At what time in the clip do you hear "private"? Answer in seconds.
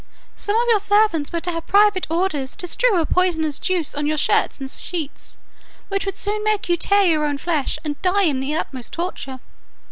1.67-2.07